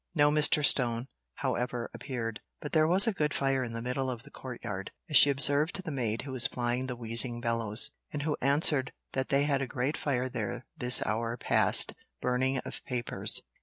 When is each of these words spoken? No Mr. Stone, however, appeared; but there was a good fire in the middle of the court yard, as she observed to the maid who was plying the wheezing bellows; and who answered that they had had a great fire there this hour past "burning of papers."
No 0.15 0.31
Mr. 0.31 0.65
Stone, 0.65 1.09
however, 1.35 1.91
appeared; 1.93 2.39
but 2.59 2.71
there 2.71 2.87
was 2.87 3.05
a 3.05 3.11
good 3.13 3.35
fire 3.35 3.63
in 3.63 3.73
the 3.73 3.83
middle 3.83 4.09
of 4.09 4.23
the 4.23 4.31
court 4.31 4.63
yard, 4.63 4.89
as 5.07 5.15
she 5.15 5.29
observed 5.29 5.75
to 5.75 5.83
the 5.83 5.91
maid 5.91 6.23
who 6.23 6.31
was 6.31 6.47
plying 6.47 6.87
the 6.87 6.95
wheezing 6.95 7.39
bellows; 7.39 7.91
and 8.11 8.23
who 8.23 8.35
answered 8.41 8.93
that 9.11 9.29
they 9.29 9.43
had 9.43 9.61
had 9.61 9.61
a 9.61 9.67
great 9.67 9.95
fire 9.95 10.27
there 10.27 10.65
this 10.75 11.05
hour 11.05 11.37
past 11.37 11.93
"burning 12.19 12.57
of 12.65 12.83
papers." 12.85 13.43